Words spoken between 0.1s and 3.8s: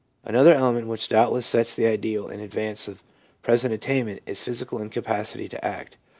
Another element which doubtless sets the ideal in advance of present